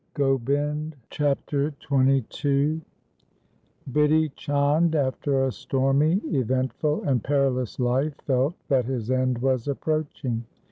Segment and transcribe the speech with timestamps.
[1.11, 2.81] Chapter XXII
[3.91, 10.45] Bidhi Chand after a stormy, eventful, and perilous life felt that his end was approaching.